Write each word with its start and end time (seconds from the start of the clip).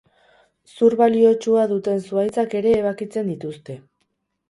Zur 0.75 0.95
baliotsua 1.01 1.67
duten 1.73 2.03
zuhaitzak 2.07 2.59
ere 2.63 2.75
ebakitzen 2.83 3.33
dituzte. 3.37 3.83